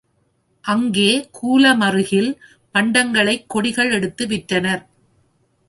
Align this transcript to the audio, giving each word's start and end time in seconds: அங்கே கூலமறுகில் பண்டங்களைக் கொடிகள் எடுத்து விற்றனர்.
அங்கே 0.61 1.29
கூலமறுகில் 1.31 2.31
பண்டங்களைக் 2.73 3.49
கொடிகள் 3.49 3.91
எடுத்து 3.91 4.27
விற்றனர். 4.27 4.85